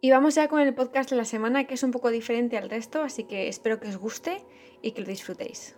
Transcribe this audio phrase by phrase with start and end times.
[0.00, 2.70] Y vamos ya con el podcast de la semana, que es un poco diferente al
[2.70, 4.44] resto, así que espero que os guste
[4.80, 5.74] y que lo disfrutéis.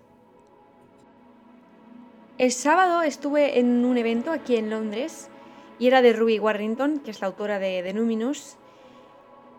[2.37, 5.31] El sábado estuve en un evento aquí en Londres
[5.79, 8.59] y era de Ruby Warrington, que es la autora de, The Numinous,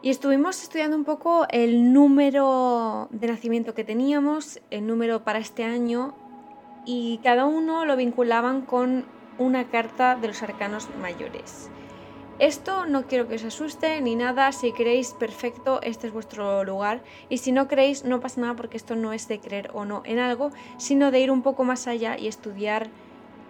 [0.04, 5.64] y estuvimos estudiando un poco el número de nacimiento que teníamos, el número para este
[5.64, 6.14] año,
[6.86, 9.06] y cada uno lo vinculaban con
[9.40, 11.70] una carta de los arcanos mayores.
[12.42, 17.04] Esto no quiero que os asuste ni nada, si queréis perfecto, este es vuestro lugar
[17.30, 20.02] y si no creéis no pasa nada porque esto no es de creer o no
[20.06, 20.50] en algo,
[20.80, 22.90] sino de ir un poco más allá y estudiar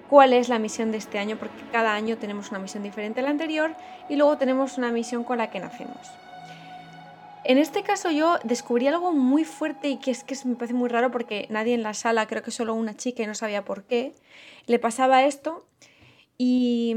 [0.10, 3.24] cuál es la misión de este año, porque cada año tenemos una misión diferente a
[3.24, 3.78] la anterior
[4.10, 6.12] y luego tenemos una misión con la que nacemos.
[7.46, 10.90] En este caso yo descubrí algo muy fuerte y que es que me parece muy
[10.90, 13.86] raro porque nadie en la sala, creo que solo una chica y no sabía por
[13.86, 14.16] qué,
[14.66, 15.66] le pasaba esto
[16.38, 16.94] y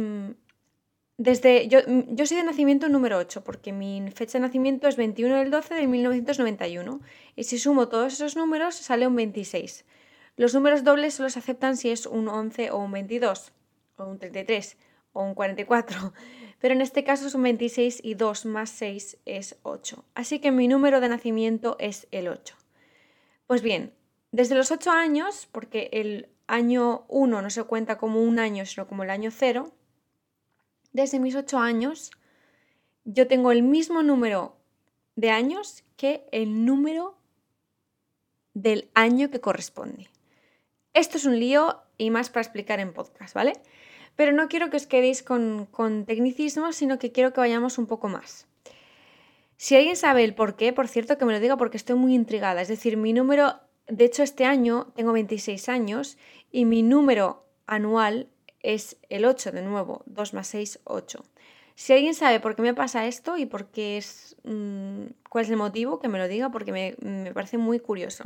[1.16, 5.36] desde yo, yo soy de nacimiento número 8 porque mi fecha de nacimiento es 21
[5.36, 7.00] del 12 de 1991
[7.36, 9.84] y si sumo todos esos números sale un 26.
[10.36, 13.52] Los números dobles solo se aceptan si es un 11 o un 22,
[13.96, 14.76] o un 33,
[15.12, 16.12] o un 44,
[16.60, 20.04] pero en este caso es un 26 y 2 más 6 es 8.
[20.14, 22.56] Así que mi número de nacimiento es el 8.
[23.46, 23.92] Pues bien,
[24.32, 28.88] desde los 8 años, porque el año 1 no se cuenta como un año, sino
[28.88, 29.72] como el año 0,
[30.94, 32.10] desde mis 8 años
[33.04, 34.56] yo tengo el mismo número
[35.16, 37.18] de años que el número
[38.54, 40.08] del año que corresponde.
[40.94, 43.52] Esto es un lío y más para explicar en podcast, ¿vale?
[44.16, 47.86] Pero no quiero que os quedéis con, con tecnicismos, sino que quiero que vayamos un
[47.86, 48.46] poco más.
[49.56, 52.14] Si alguien sabe el por qué, por cierto, que me lo diga porque estoy muy
[52.14, 52.62] intrigada.
[52.62, 56.16] Es decir, mi número, de hecho este año tengo 26 años
[56.52, 58.28] y mi número anual
[58.64, 61.24] es el 8 de nuevo, 2 más 6, 8.
[61.76, 65.50] Si alguien sabe por qué me pasa esto y por qué es, mm, cuál es
[65.50, 68.24] el motivo, que me lo diga porque me, me parece muy curioso.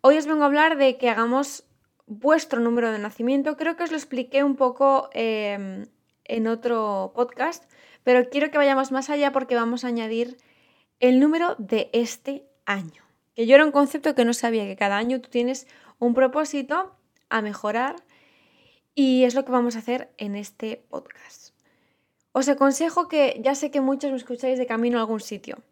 [0.00, 1.64] Hoy os vengo a hablar de que hagamos
[2.08, 3.56] vuestro número de nacimiento.
[3.56, 5.86] Creo que os lo expliqué un poco em,
[6.24, 7.64] en otro podcast,
[8.02, 10.36] pero quiero que vayamos más allá porque vamos a añadir
[11.00, 13.02] el número de este año.
[13.34, 16.94] Que yo era un concepto que no sabía, que cada año tú tienes un propósito
[17.28, 17.96] a mejorar
[19.00, 21.54] y es lo que vamos a hacer en este podcast.
[22.32, 25.62] Os aconsejo que, ya sé que muchos me escucháis de camino a algún sitio,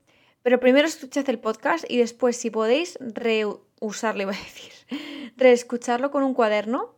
[0.45, 4.73] pero primero escuchad el podcast y después, si podéis, reusarlo, iba a decir,
[5.37, 6.95] reescucharlo con un cuaderno,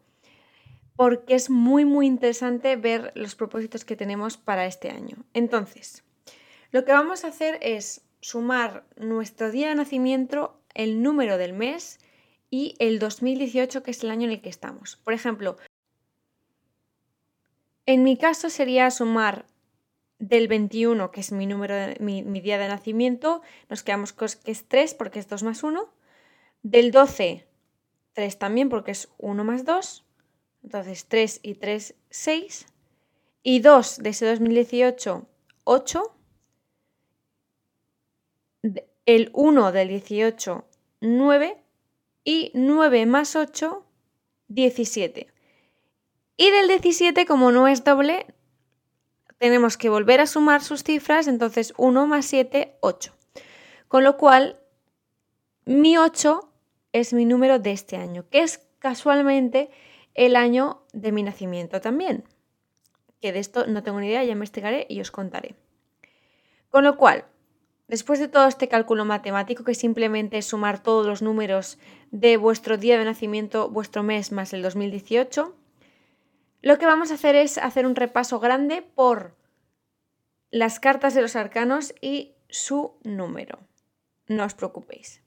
[0.96, 5.24] porque es muy, muy interesante ver los propósitos que tenemos para este año.
[5.32, 6.04] Entonces,
[6.72, 12.00] lo que vamos a hacer es sumar nuestro día de nacimiento, el número del mes
[12.50, 14.96] y el 2018, que es el año en el que estamos.
[14.96, 15.56] Por ejemplo,
[17.88, 19.46] en mi caso sería sumar
[20.18, 23.40] del 21, que es mi número, mi, día de nacimiento,
[23.70, 25.88] nos quedamos con que es 3 porque es 2 más 1.
[26.62, 27.48] Del 12,
[28.12, 30.04] 3 también porque es 1 más 2.
[30.64, 32.66] Entonces 3 y 3, 6.
[33.42, 35.26] Y 2 de ese 2018,
[35.64, 36.16] 8.
[39.06, 40.66] El 1 del 18,
[41.00, 41.56] 9.
[42.22, 43.86] Y 9 más 8,
[44.48, 45.37] 17.
[46.40, 48.24] Y del 17, como no es doble,
[49.38, 53.12] tenemos que volver a sumar sus cifras, entonces 1 más 7, 8.
[53.88, 54.60] Con lo cual,
[55.64, 56.48] mi 8
[56.92, 59.68] es mi número de este año, que es casualmente
[60.14, 62.22] el año de mi nacimiento también.
[63.20, 65.56] Que de esto no tengo ni idea, ya investigaré y os contaré.
[66.70, 67.24] Con lo cual,
[67.88, 71.78] después de todo este cálculo matemático, que simplemente es sumar todos los números
[72.12, 75.56] de vuestro día de nacimiento, vuestro mes más el 2018,
[76.62, 79.36] lo que vamos a hacer es hacer un repaso grande por
[80.50, 83.58] las cartas de los arcanos y su número.
[84.26, 85.22] No os preocupéis.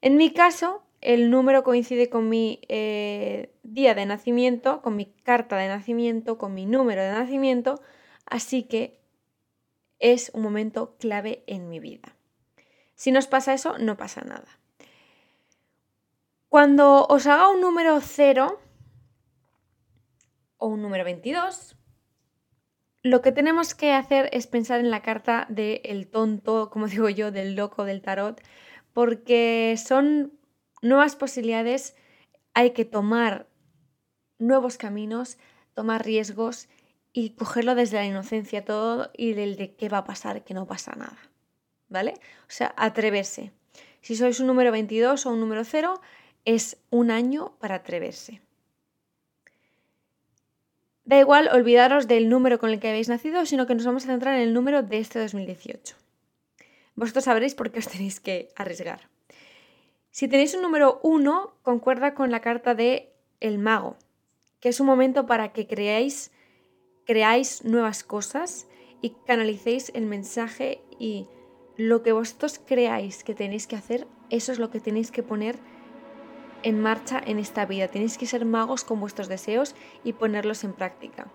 [0.00, 5.56] En mi caso, el número coincide con mi eh, día de nacimiento, con mi carta
[5.56, 7.80] de nacimiento, con mi número de nacimiento,
[8.26, 8.98] así que
[9.98, 12.14] es un momento clave en mi vida.
[12.94, 14.58] Si nos pasa eso, no pasa nada.
[16.48, 18.60] Cuando os haga un número cero,
[20.58, 21.76] o un número 22,
[23.02, 27.30] lo que tenemos que hacer es pensar en la carta del tonto, como digo yo,
[27.30, 28.42] del loco del tarot,
[28.92, 30.32] porque son
[30.82, 31.96] nuevas posibilidades,
[32.54, 33.48] hay que tomar
[34.38, 35.38] nuevos caminos,
[35.74, 36.68] tomar riesgos
[37.12, 40.66] y cogerlo desde la inocencia todo y del de qué va a pasar, que no
[40.66, 41.18] pasa nada.
[41.88, 42.14] ¿Vale?
[42.42, 43.52] O sea, atreverse.
[44.02, 46.00] Si sois un número 22 o un número 0,
[46.44, 48.42] es un año para atreverse.
[51.08, 54.08] Da igual olvidaros del número con el que habéis nacido, sino que nos vamos a
[54.08, 55.96] centrar en el número de este 2018.
[56.96, 59.08] vosotros sabréis por qué os tenéis que arriesgar.
[60.10, 63.08] Si tenéis un número 1, concuerda con la carta de
[63.40, 63.96] el mago,
[64.60, 66.30] que es un momento para que creáis,
[67.06, 68.66] creáis nuevas cosas
[69.00, 71.26] y canalicéis el mensaje y
[71.78, 75.56] lo que vosotros creáis que tenéis que hacer, eso es lo que tenéis que poner
[76.62, 77.88] en marcha en esta vida.
[77.88, 79.74] Tenéis que ser magos con vuestros deseos
[80.04, 81.28] y ponerlos en práctica.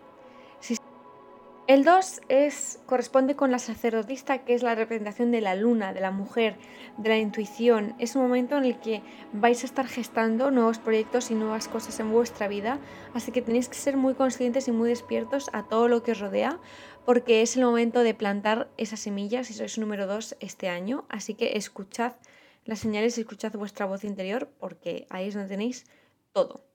[1.65, 6.01] El 2 es, corresponde con la sacerdotista, que es la representación de la luna, de
[6.01, 6.57] la mujer,
[6.97, 7.95] de la intuición.
[7.99, 12.01] Es un momento en el que vais a estar gestando nuevos proyectos y nuevas cosas
[12.01, 12.79] en vuestra vida,
[13.13, 16.19] así que tenéis que ser muy conscientes y muy despiertos a todo lo que os
[16.19, 16.59] rodea,
[17.05, 21.33] porque es el momento de plantar esas semillas si sois número 2 este año, así
[21.33, 22.15] que escuchad
[22.65, 25.85] las señales escuchad vuestra voz interior, porque ahí es donde tenéis
[26.31, 26.65] todo.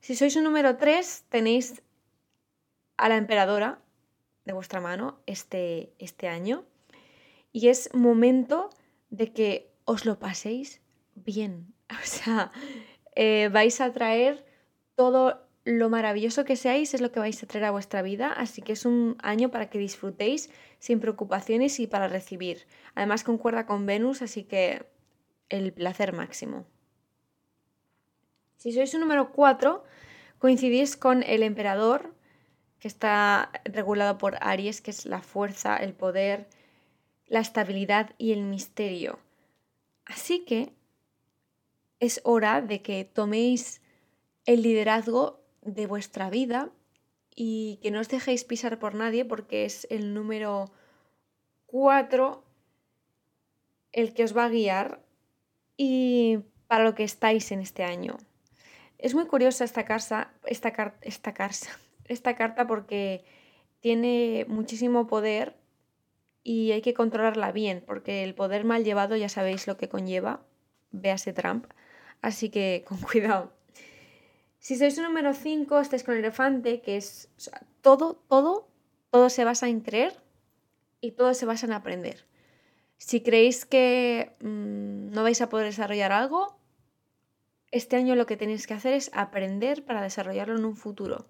[0.00, 1.82] Si sois un número 3, tenéis
[2.96, 3.80] a la emperadora,
[4.44, 6.64] de vuestra mano este, este año.
[7.52, 8.70] Y es momento
[9.10, 10.80] de que os lo paséis
[11.14, 11.74] bien.
[11.90, 12.52] O sea,
[13.16, 14.46] eh, vais a traer
[14.94, 18.32] todo lo maravilloso que seáis, es lo que vais a traer a vuestra vida.
[18.32, 22.66] Así que es un año para que disfrutéis sin preocupaciones y para recibir.
[22.94, 24.86] Además concuerda con Venus, así que
[25.50, 26.64] el placer máximo.
[28.56, 29.84] Si sois un número 4,
[30.38, 32.14] coincidís con el emperador,
[32.78, 36.48] que está regulado por Aries, que es la fuerza, el poder,
[37.26, 39.18] la estabilidad y el misterio.
[40.06, 40.72] Así que
[42.00, 43.82] es hora de que toméis
[44.46, 46.70] el liderazgo de vuestra vida
[47.34, 50.72] y que no os dejéis pisar por nadie porque es el número
[51.66, 52.42] 4
[53.92, 55.02] el que os va a guiar
[55.82, 58.18] y para lo que estáis en este año.
[58.98, 61.70] Es muy curiosa esta casa, esta, esta casa,
[62.04, 63.24] esta carta porque
[63.80, 65.56] tiene muchísimo poder
[66.42, 70.44] y hay que controlarla bien, porque el poder mal llevado ya sabéis lo que conlleva,
[70.90, 71.64] véase Trump,
[72.20, 73.50] así que con cuidado.
[74.58, 77.30] Si sois un número 5, estáis con el elefante, que es
[77.80, 78.68] todo, todo,
[79.08, 80.12] todo se basa en creer
[81.00, 82.26] y todo se basa en aprender.
[83.00, 86.60] Si creéis que mm, no vais a poder desarrollar algo,
[87.72, 91.24] este año lo que tenéis que hacer es aprender para desarrollarlo en un futuro.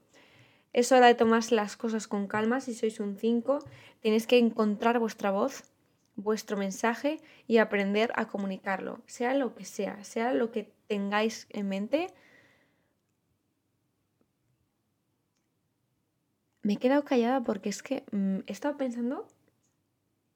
[0.72, 2.60] Es hora de tomarse las cosas con calma.
[2.60, 3.60] Si sois un 5,
[4.02, 5.62] tenéis que encontrar vuestra voz,
[6.16, 11.68] vuestro mensaje y aprender a comunicarlo, sea lo que sea, sea lo que tengáis en
[11.68, 12.08] mente.
[16.62, 19.28] Me he quedado callada porque es que mm, he estado pensando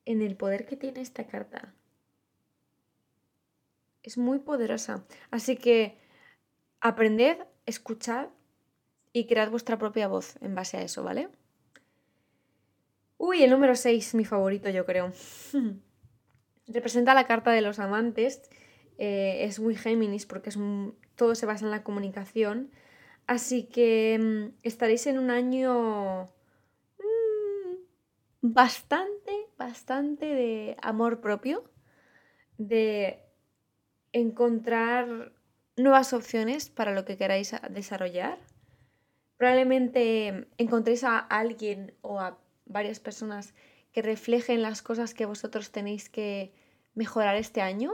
[0.04, 1.74] en el poder que tiene esta carta.
[4.02, 5.04] Es muy poderosa.
[5.30, 5.98] Así que
[6.80, 8.28] aprended, escuchad
[9.12, 11.30] y cread vuestra propia voz en base a eso, ¿vale?
[13.16, 15.12] Uy, el número 6, mi favorito, yo creo.
[16.66, 18.42] Representa la carta de los amantes.
[18.98, 20.58] Eh, es muy Géminis porque es
[21.14, 22.70] todo se basa en la comunicación.
[23.26, 26.28] Así que mm, estaréis en un año
[28.46, 31.64] bastante, bastante de amor propio,
[32.58, 33.24] de
[34.12, 35.32] encontrar
[35.76, 38.38] nuevas opciones para lo que queráis desarrollar
[39.36, 43.54] Probablemente encontréis a alguien o a varias personas
[43.92, 46.52] que reflejen las cosas que vosotros tenéis que
[46.94, 47.92] mejorar este año,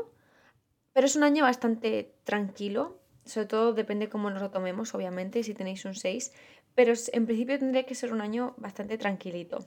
[0.93, 5.55] pero es un año bastante tranquilo, sobre todo depende cómo nos lo tomemos, obviamente, si
[5.55, 6.33] tenéis un 6,
[6.75, 9.67] pero en principio tendría que ser un año bastante tranquilito.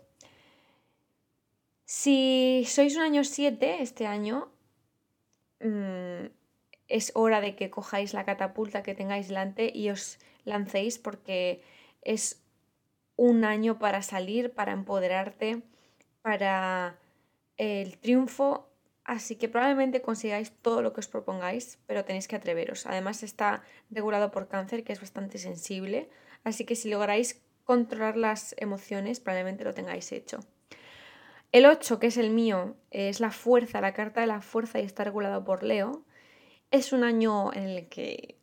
[2.01, 4.49] Si sois un año 7 este año,
[5.59, 6.25] mm,
[6.87, 11.61] es hora de que cojáis la catapulta que tengáis delante y os lancéis porque
[12.01, 12.41] es
[13.15, 15.61] un año para salir, para empoderarte,
[16.23, 16.97] para
[17.57, 18.67] el triunfo.
[19.03, 22.87] Así que probablemente consigáis todo lo que os propongáis, pero tenéis que atreveros.
[22.87, 26.09] Además está regulado por cáncer, que es bastante sensible.
[26.43, 30.39] Así que si lográis controlar las emociones, probablemente lo tengáis hecho.
[31.53, 34.85] El 8, que es el mío, es la fuerza, la carta de la fuerza y
[34.85, 36.03] está regulado por Leo.
[36.71, 38.39] Es un año en el que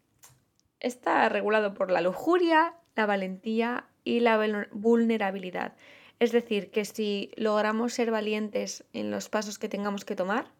[0.79, 5.75] está regulado por la lujuria, la valentía y la vulnerabilidad.
[6.21, 10.52] Es decir, que si logramos ser valientes en los pasos que tengamos que tomar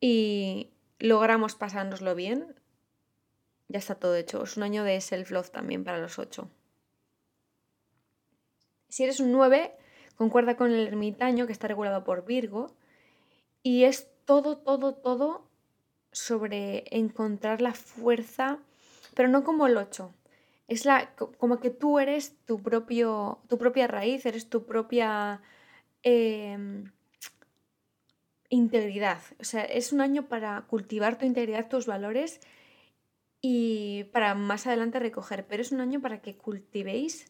[0.00, 2.54] y logramos pasárnoslo bien,
[3.66, 4.44] ya está todo hecho.
[4.44, 6.48] Es un año de self-love también para los ocho.
[8.88, 9.74] Si eres un 9,
[10.16, 12.74] concuerda con el ermitaño que está regulado por Virgo
[13.62, 15.48] y es todo, todo, todo
[16.12, 18.60] sobre encontrar la fuerza
[19.14, 20.12] pero no como el 8.
[20.68, 25.40] Es la, como que tú eres tu, propio, tu propia raíz, eres tu propia
[26.02, 26.90] em,
[28.48, 29.20] integridad.
[29.40, 32.40] O sea, es un año para cultivar tu integridad, tus valores
[33.40, 37.26] y para más adelante recoger, pero es un año para que cultivéis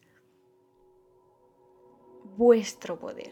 [2.37, 3.31] vuestro poder.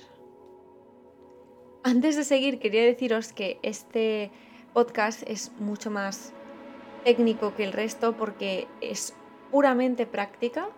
[1.83, 4.31] Antes de seguir, quería deciros que este
[4.73, 6.33] podcast es mucho más
[7.03, 9.13] técnico que el resto porque es
[9.51, 10.69] puramente práctica,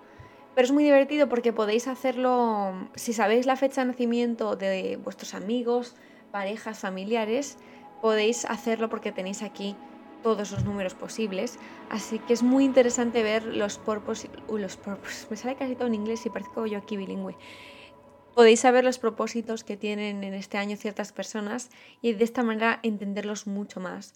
[0.56, 5.34] pero es muy divertido porque podéis hacerlo, si sabéis la fecha de nacimiento de vuestros
[5.34, 5.96] amigos,
[6.32, 7.58] parejas, familiares,
[8.02, 9.76] podéis hacerlo porque tenéis aquí
[10.24, 11.60] todos los números posibles.
[11.90, 15.96] Así que es muy interesante ver los purpose, los purpose, me sale casi todo en
[15.96, 17.36] inglés y parezco yo aquí bilingüe.
[18.36, 21.70] Podéis saber los propósitos que tienen en este año ciertas personas
[22.02, 24.14] y de esta manera entenderlos mucho más.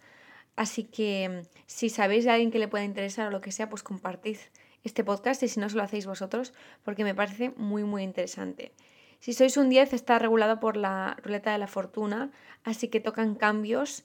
[0.57, 3.81] Así que si sabéis de alguien que le pueda interesar o lo que sea, pues
[3.81, 4.35] compartid
[4.83, 8.73] este podcast y si no, se lo hacéis vosotros, porque me parece muy, muy interesante.
[9.21, 12.29] Si sois un 10, está regulado por la ruleta de la fortuna,
[12.65, 14.03] así que tocan cambios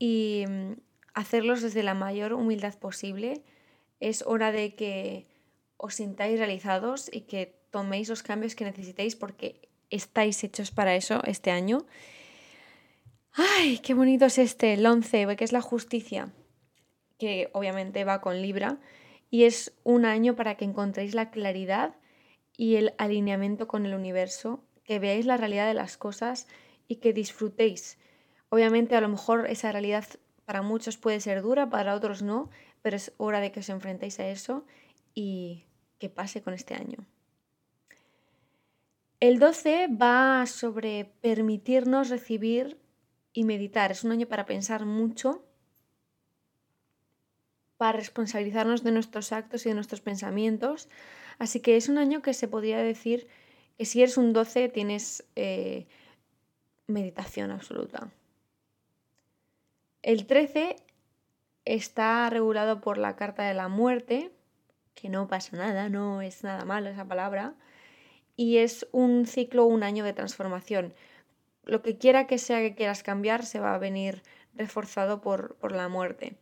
[0.00, 0.72] y mm,
[1.14, 3.44] hacerlos desde la mayor humildad posible.
[4.00, 5.28] Es hora de que
[5.76, 11.22] os sintáis realizados y que toméis los cambios que necesitéis porque estáis hechos para eso
[11.24, 11.84] este año.
[13.32, 16.32] ¡Ay, qué bonito es este, el 11, que es la justicia!
[17.18, 18.78] Que obviamente va con Libra
[19.30, 21.96] y es un año para que encontréis la claridad
[22.56, 26.46] y el alineamiento con el universo, que veáis la realidad de las cosas
[26.86, 27.98] y que disfrutéis.
[28.50, 30.04] Obviamente a lo mejor esa realidad
[30.44, 32.50] para muchos puede ser dura, para otros no,
[32.82, 34.66] pero es hora de que os enfrentéis a eso
[35.14, 35.64] y
[35.98, 37.06] que pase con este año.
[39.22, 42.80] El 12 va sobre permitirnos recibir
[43.32, 43.92] y meditar.
[43.92, 45.44] Es un año para pensar mucho
[47.76, 50.88] para responsabilizarnos de nuestros actos y de nuestros pensamientos.
[51.38, 53.28] Así que es un año que se podría decir
[53.78, 55.86] que si eres un 12 tienes eh,
[56.88, 58.10] meditación absoluta.
[60.02, 60.74] El 13
[61.64, 64.32] está regulado por la carta de la muerte,
[64.96, 67.54] que no pasa nada, no es nada malo esa palabra,
[68.36, 70.94] y es un ciclo, un año de transformación.
[71.64, 74.22] Lo que quiera que sea que quieras cambiar se va a venir
[74.54, 76.34] reforzado por, por la muerte.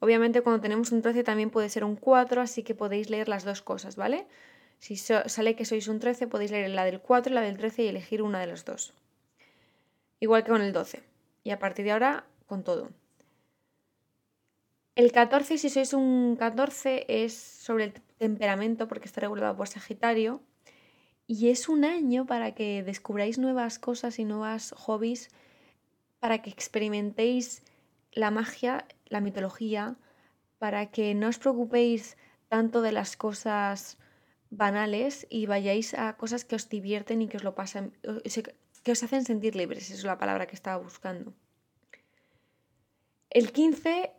[0.00, 3.44] Obviamente cuando tenemos un 13 también puede ser un 4, así que podéis leer las
[3.44, 4.26] dos cosas, ¿vale?
[4.80, 7.84] Si sale que sois un 13, podéis leer la del 4 y la del 13
[7.84, 8.94] y elegir una de las dos.
[10.18, 11.04] Igual que con el 12.
[11.44, 12.90] Y a partir de ahora, con todo.
[14.96, 20.42] El 14, si sois un 14, es sobre el temperamento porque está regulado por Sagitario.
[21.32, 25.30] Y es un año para que descubráis nuevas cosas y nuevas hobbies,
[26.20, 27.62] para que experimentéis
[28.12, 29.96] la magia la mitología,
[30.58, 32.18] para que no os preocupéis
[32.50, 33.96] tanto de las cosas
[34.50, 37.96] banales y vayáis a cosas que os divierten y que os lo pasan,
[38.82, 41.32] que os hacen sentir libres, es la palabra que estaba buscando.
[43.30, 44.12] El 15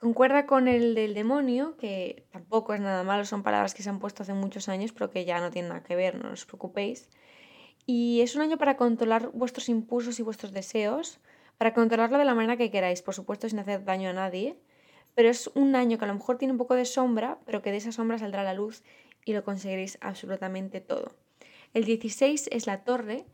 [0.00, 4.00] concuerda con el del demonio, que tampoco es nada malo, son palabras que se han
[4.00, 7.08] puesto hace muchos años, pero que ya no tienen nada que ver, no os preocupéis.
[7.86, 11.20] Y es un año para controlar vuestros impulsos y vuestros deseos,
[11.58, 14.56] para controlarlo de la manera que queráis, por supuesto sin hacer daño a nadie,
[15.14, 17.70] pero es un año que a lo mejor tiene un poco de sombra, pero que
[17.70, 18.82] de esa sombra saldrá la luz
[19.26, 21.12] y lo conseguiréis absolutamente todo.
[21.74, 23.26] El 16 es la torre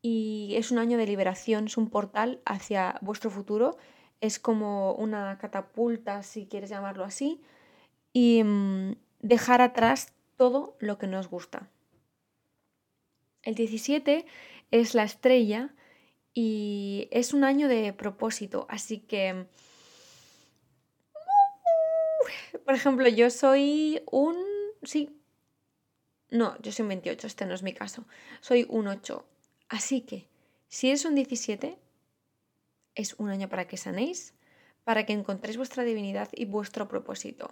[0.00, 3.76] y es un año de liberación, es un portal hacia vuestro futuro,
[4.24, 7.42] es como una catapulta, si quieres llamarlo así,
[8.14, 11.68] y mm, dejar atrás todo lo que no os gusta.
[13.42, 14.24] El 17
[14.70, 15.74] es la estrella
[16.32, 19.46] y es un año de propósito, así que,
[22.64, 24.36] por ejemplo, yo soy un,
[24.84, 25.20] sí,
[26.30, 28.06] no, yo soy un 28, este no es mi caso,
[28.40, 29.22] soy un 8,
[29.68, 30.28] así que
[30.68, 31.83] si eres un 17,
[32.94, 34.34] es un año para que sanéis,
[34.84, 37.50] para que encontréis vuestra divinidad y vuestro propósito,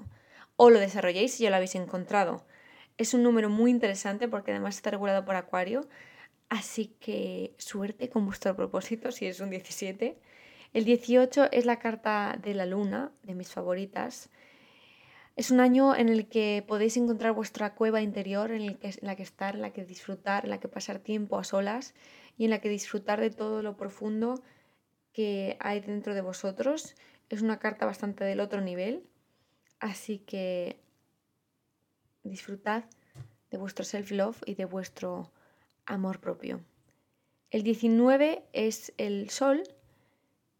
[0.57, 2.45] o lo desarrolléis si ya lo habéis encontrado.
[2.99, 5.89] Es un número muy interesante porque además está regulado por Acuario,
[6.53, 10.19] Así que suerte con vuestro propósito si es un 17.
[10.75, 14.29] El 18 es la carta de la luna, de mis favoritas.
[15.35, 19.17] Es un año en el que podéis encontrar vuestra cueva interior, en, el que, la
[19.17, 21.95] que estar, en la que disfrutar, en la que pasar tiempo a solas
[22.37, 24.43] y en la que disfrutar de todo lo profundo
[25.13, 26.95] que hay dentro de vosotros.
[27.29, 29.05] Es una carta bastante del otro nivel,
[29.81, 30.81] así que
[32.23, 32.85] disfrutad
[33.51, 35.31] de vuestro self-love y de vuestro
[35.87, 36.61] amor propio.
[37.51, 39.63] El 19 es el sol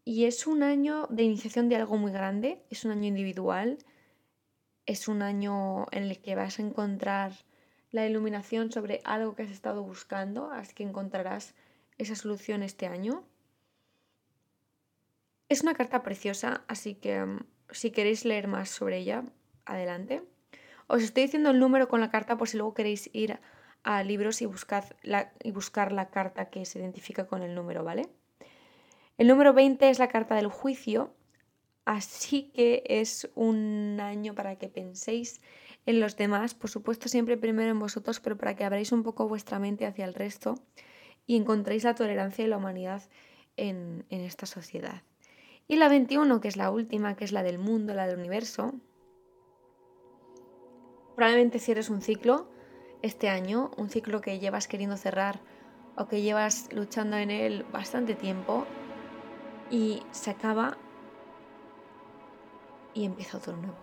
[0.05, 3.77] y es un año de iniciación de algo muy grande, es un año individual,
[4.85, 7.33] es un año en el que vas a encontrar
[7.91, 11.53] la iluminación sobre algo que has estado buscando, así que encontrarás
[11.97, 13.23] esa solución este año.
[15.53, 19.23] Es una carta preciosa, así que mm, si queréis leer más sobre ella,
[19.65, 20.23] adelante.
[20.87, 23.39] Os estoy diciendo el número con la carta por si luego queréis ir
[23.83, 24.49] a libros y,
[25.03, 28.09] la, y buscar la carta que se identifica con el número, ¿vale?
[29.19, 31.13] El número 20 es la carta del juicio,
[31.85, 35.39] así que es un año para que penséis
[35.85, 39.27] en los demás, por supuesto siempre primero en vosotros, pero para que abráis un poco
[39.27, 40.55] vuestra mente hacia el resto
[41.27, 43.03] y encontréis la tolerancia y la humanidad
[43.55, 45.03] en, en esta sociedad.
[45.67, 48.73] Y la 21, que es la última, que es la del mundo, la del universo,
[51.15, 52.47] probablemente cierres un ciclo
[53.01, 55.39] este año, un ciclo que llevas queriendo cerrar
[55.95, 58.65] o que llevas luchando en él bastante tiempo
[59.69, 60.77] y se acaba
[62.93, 63.75] y empieza otro nuevo.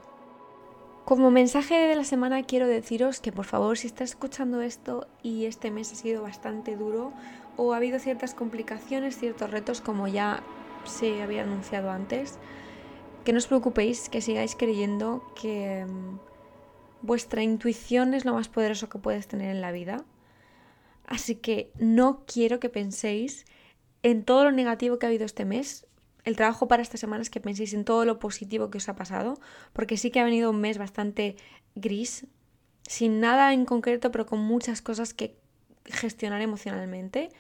[1.05, 5.47] Como mensaje de la semana quiero deciros que por favor si estás escuchando esto y
[5.47, 7.13] este mes ha sido bastante duro
[7.57, 10.43] o ha habido ciertas complicaciones, ciertos retos como ya
[10.85, 12.39] se había anunciado antes,
[13.25, 16.19] que no os preocupéis, que sigáis creyendo que mm,
[17.03, 20.05] vuestra intuición es lo más poderoso que puedes tener en la vida.
[21.07, 23.45] Así que no quiero que penséis
[24.03, 25.87] en todo lo negativo que ha habido este mes.
[26.25, 28.97] El trabajo para esta semana es que penséis en todo lo positivo que os ha
[28.97, 29.39] pasado,
[29.73, 31.37] porque sí que ha venido un mes bastante
[31.75, 32.27] gris,
[32.87, 35.37] sin nada en concreto, pero con muchas cosas que
[35.85, 37.31] gestionar emocionalmente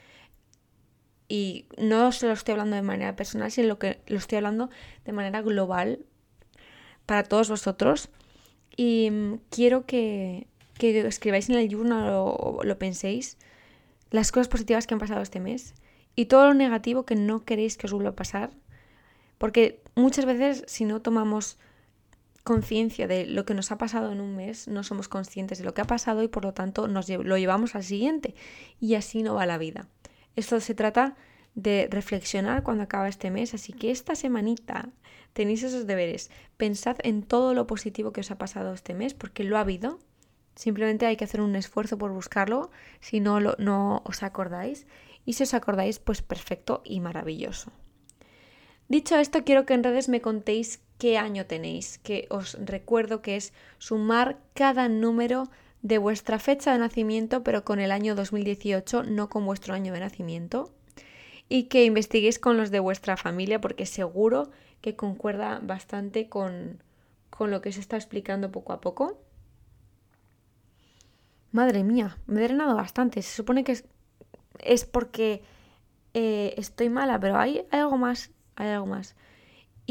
[1.31, 4.69] y no se lo estoy hablando de manera personal, sino que lo estoy hablando
[5.05, 6.01] de manera global
[7.07, 8.11] para todos vosotros.
[8.77, 13.39] Y mm, quiero que, que escribáis en el journal o lo penséis
[14.11, 15.75] las cosas positivas que han pasado este mes
[16.17, 18.51] y todo lo negativo que no queréis que os vuelva a pasar.
[19.39, 21.59] Porque muchas veces si no tomamos
[22.43, 25.75] conciencia de lo que nos ha pasado en un mes, no somos conscientes de lo
[25.75, 28.35] que ha pasado y por lo tanto nos lo llevamos al siguiente.
[28.81, 29.87] Y así no va la vida.
[30.37, 31.17] Esto se trata
[31.55, 34.91] de reflexionar cuando acaba este mes, así que esta semanita
[35.33, 36.31] tenéis esos deberes.
[36.57, 39.99] Pensad en todo lo positivo que os ha pasado este mes, porque lo ha habido.
[40.54, 44.87] Simplemente hay que hacer un esfuerzo por buscarlo, si no, no os acordáis.
[45.25, 47.73] Y si os acordáis, pues perfecto y maravilloso.
[48.89, 53.37] Dicho esto, quiero que en redes me contéis qué año tenéis, que os recuerdo que
[53.37, 55.49] es sumar cada número
[55.82, 60.00] de vuestra fecha de nacimiento, pero con el año 2018, no con vuestro año de
[60.00, 60.73] nacimiento.
[61.49, 66.82] Y que investiguéis con los de vuestra familia, porque seguro que concuerda bastante con,
[67.30, 69.19] con lo que se está explicando poco a poco.
[71.52, 73.23] Madre mía, me he drenado bastante.
[73.23, 73.82] Se supone que
[74.60, 75.43] es, porque
[76.14, 78.30] eh, estoy mala, pero hay algo más.
[78.56, 79.16] Hay algo más.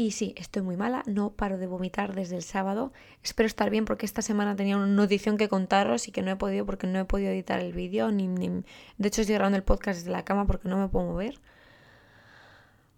[0.00, 2.90] Y sí, estoy muy mala, no paro de vomitar desde el sábado.
[3.22, 6.36] Espero estar bien porque esta semana tenía una notición que contaros y que no he
[6.36, 8.10] podido porque no he podido editar el vídeo.
[8.10, 8.26] Ni,
[8.96, 11.38] De hecho, estoy grabando el podcast desde la cama porque no me puedo mover.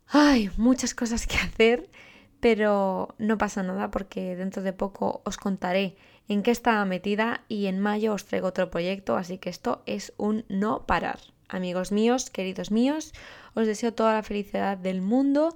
[0.06, 1.90] Ay, muchas cosas que hacer,
[2.38, 5.96] pero no pasa nada porque dentro de poco os contaré
[6.28, 10.12] en qué estaba metida y en mayo os traigo otro proyecto, así que esto es
[10.18, 11.18] un no parar.
[11.48, 13.12] Amigos míos, queridos míos,
[13.54, 15.52] os deseo toda la felicidad del mundo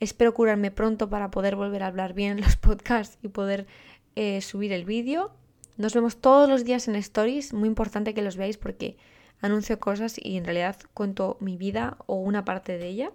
[0.00, 3.66] Espero curarme pronto para poder volver a hablar bien en los podcasts y poder
[4.14, 5.30] eh, subir el vídeo.
[5.76, 8.96] Nos vemos todos los días en stories, muy importante que los veáis porque
[9.40, 13.12] anuncio cosas y en realidad cuento mi vida o una parte de ella.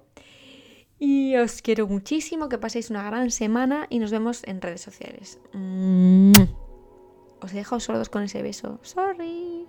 [1.00, 5.39] Y os quiero muchísimo, que paséis una gran semana y nos vemos en redes sociales.
[7.41, 8.80] Os he dejado sordos con ese beso.
[8.84, 9.61] Sorry.